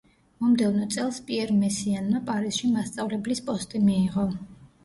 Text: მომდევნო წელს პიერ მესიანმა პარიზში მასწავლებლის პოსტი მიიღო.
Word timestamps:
მომდევნო 0.43 0.87
წელს 0.95 1.19
პიერ 1.27 1.53
მესიანმა 1.57 2.23
პარიზში 2.31 2.71
მასწავლებლის 2.79 3.47
პოსტი 3.51 3.83
მიიღო. 3.91 4.27